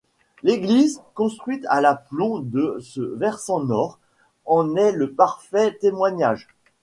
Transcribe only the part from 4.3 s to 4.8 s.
en